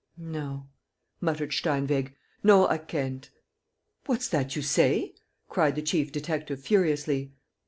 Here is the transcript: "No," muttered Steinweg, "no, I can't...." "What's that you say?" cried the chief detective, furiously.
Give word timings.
"No," 0.39 0.65
muttered 1.19 1.51
Steinweg, 1.51 2.15
"no, 2.43 2.67
I 2.67 2.79
can't...." 2.79 3.29
"What's 4.07 4.27
that 4.29 4.55
you 4.55 4.63
say?" 4.63 5.13
cried 5.47 5.75
the 5.75 5.83
chief 5.83 6.11
detective, 6.11 6.59
furiously. 6.59 7.33